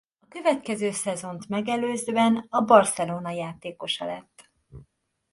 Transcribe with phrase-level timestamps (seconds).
[0.19, 4.51] A következő szezont megelőzően a Barcelona játékosa lett.